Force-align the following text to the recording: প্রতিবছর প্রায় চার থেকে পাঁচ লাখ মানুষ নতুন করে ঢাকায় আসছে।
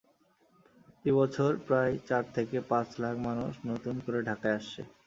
প্রতিবছর 0.85 1.51
প্রায় 1.67 1.93
চার 2.07 2.23
থেকে 2.35 2.57
পাঁচ 2.71 2.87
লাখ 2.99 3.15
মানুষ 3.27 3.51
নতুন 3.69 3.95
করে 4.05 4.19
ঢাকায় 4.29 4.57
আসছে। 4.59 4.81